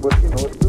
[0.00, 0.65] Botinuto.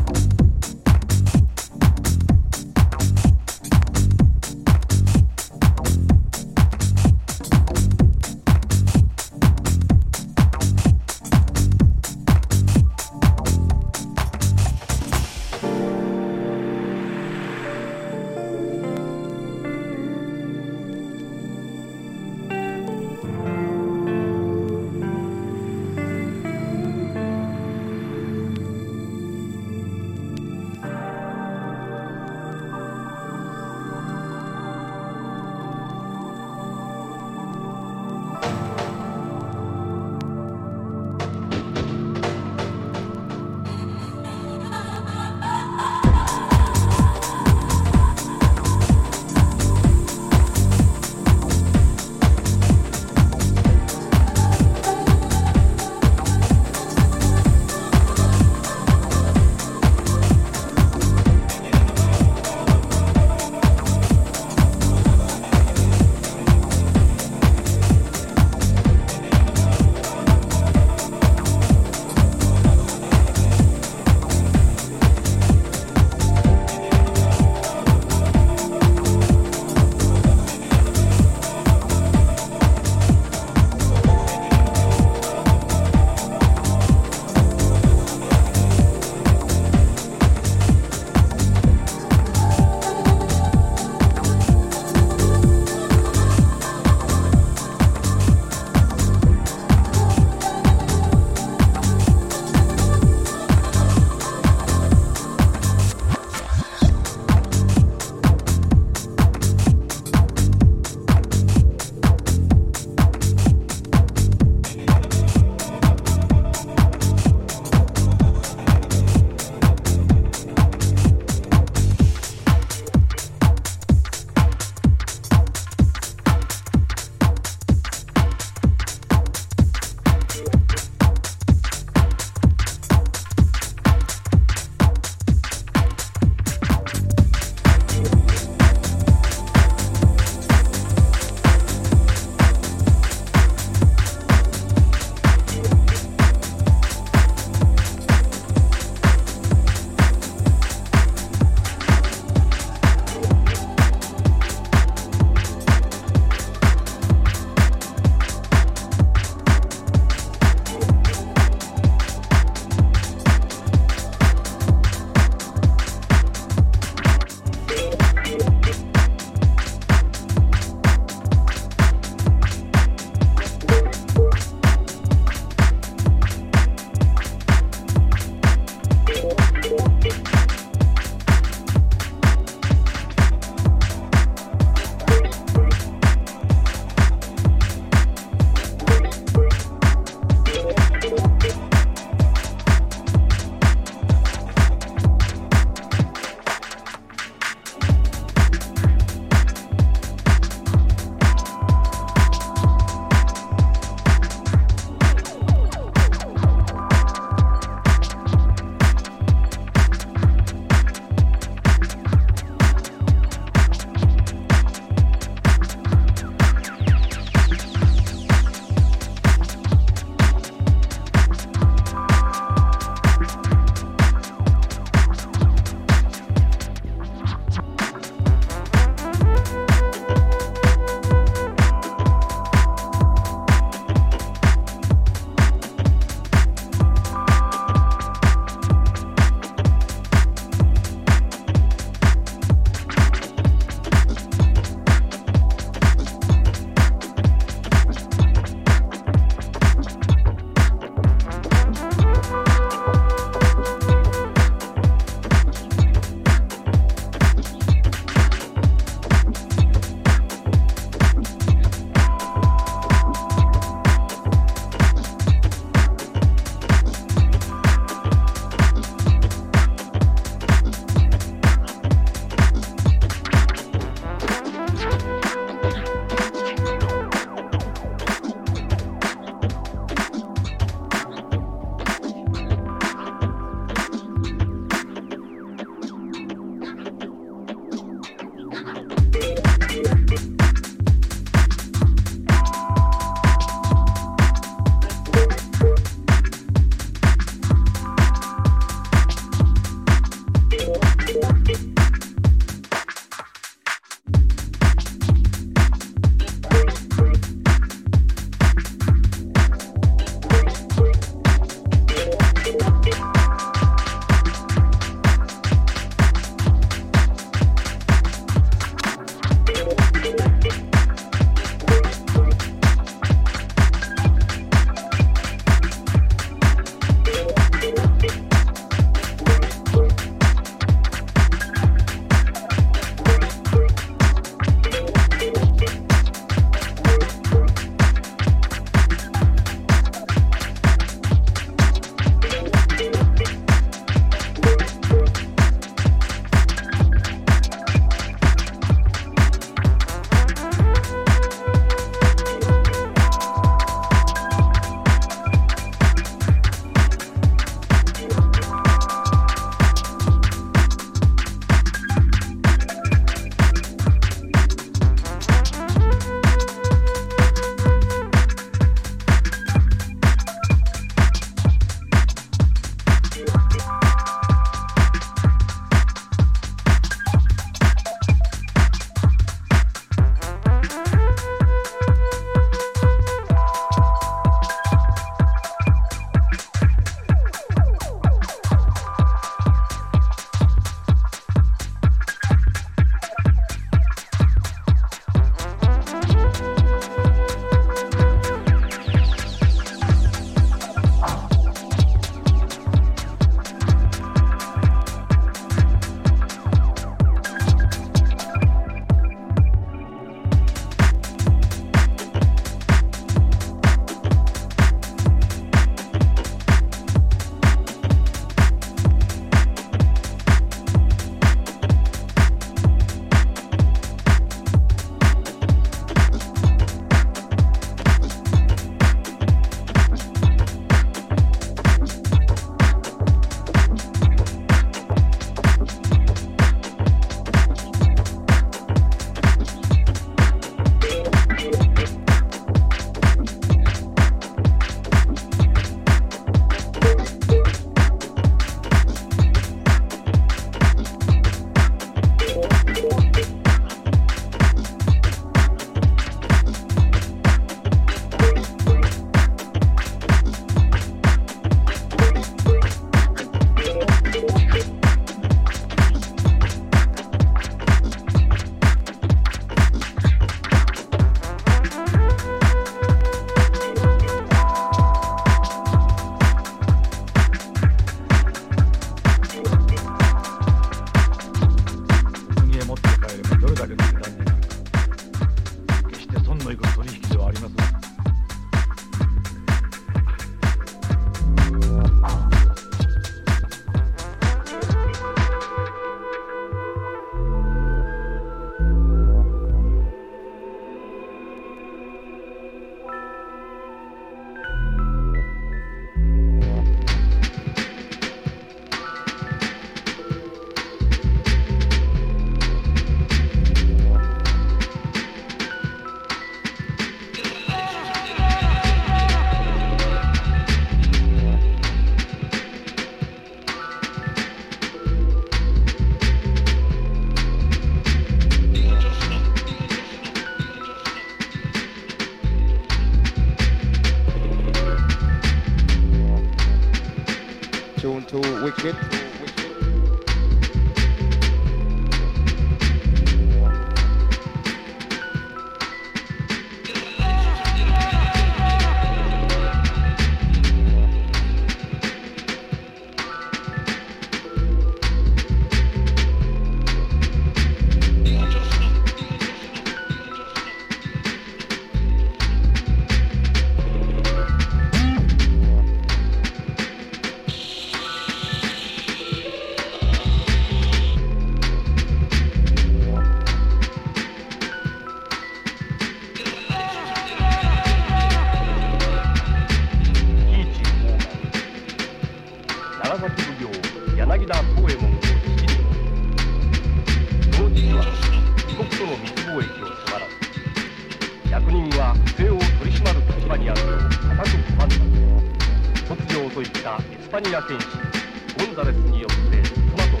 [597.12, 600.00] パニア県知ゴンザレスによってトマトン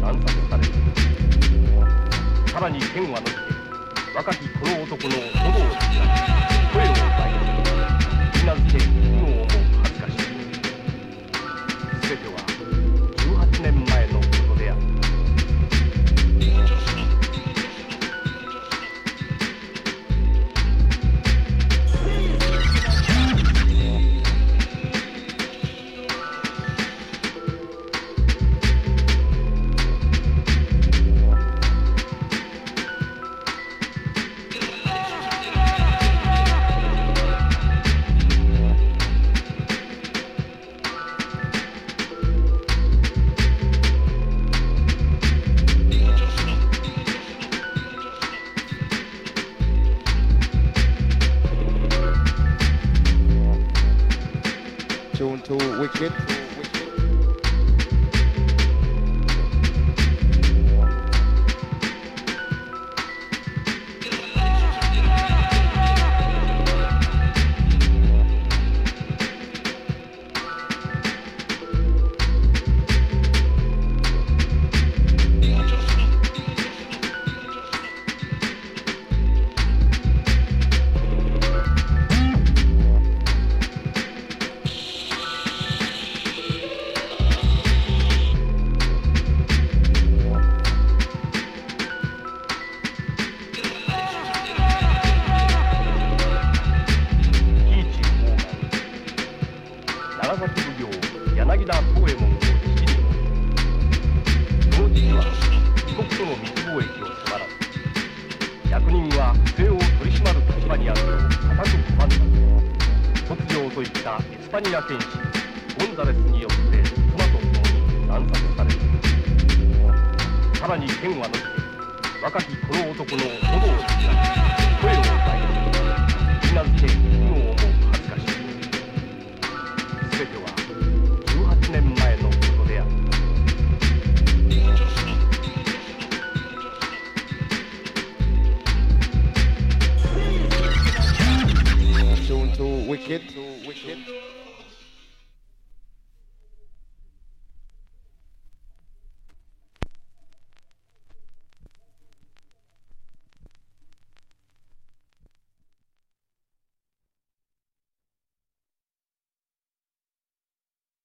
[0.00, 0.70] と暗殺される。
[2.52, 3.40] さらに剣はのじて
[4.14, 6.35] 若きこの男の喉を引き出し